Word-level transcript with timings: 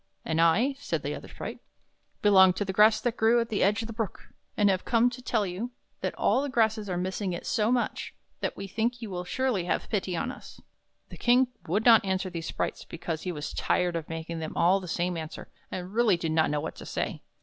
"And 0.25 0.41
I," 0.41 0.73
said 0.79 1.03
the 1.03 1.13
other 1.13 1.27
sprite," 1.27 1.59
belong 2.23 2.53
to 2.53 2.65
the 2.65 2.73
grass 2.73 2.99
that 3.01 3.15
grew 3.17 3.39
at 3.39 3.49
the 3.49 3.61
edge 3.61 3.83
of 3.83 3.85
the 3.87 3.93
Brook, 3.93 4.29
and 4.57 4.67
have 4.67 4.83
come 4.83 5.11
to 5.11 5.21
tell 5.21 5.45
you 5.45 5.69
that 5.99 6.15
all 6.15 6.41
the 6.41 6.49
grasses 6.49 6.89
are 6.89 6.97
missing 6.97 7.33
it 7.33 7.45
so 7.45 7.71
much, 7.71 8.11
that 8.39 8.57
we 8.57 8.65
think 8.65 9.03
you 9.03 9.11
will 9.11 9.25
surely 9.25 9.65
have 9.65 9.89
pity 9.91 10.15
on 10.17 10.31
us." 10.31 10.59
The 11.09 11.17
King 11.17 11.49
would 11.67 11.85
not 11.85 12.03
answer 12.03 12.31
these 12.31 12.47
sprites, 12.47 12.83
because 12.83 13.21
he 13.21 13.31
was 13.31 13.53
tired 13.53 13.95
of 13.95 14.09
making 14.09 14.39
them 14.39 14.53
all 14.57 14.79
the 14.79 14.87
same 14.87 15.17
answer, 15.17 15.49
and 15.69 15.93
really 15.93 16.17
did 16.17 16.31
not 16.31 16.49
know 16.49 16.61
what 16.61 16.77
to 16.77 16.85
say. 16.87 17.21